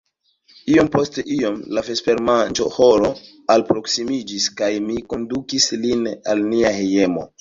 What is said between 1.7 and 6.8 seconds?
la vespermanĝhoro alproksimiĝis kaj mi kondukis lin al nia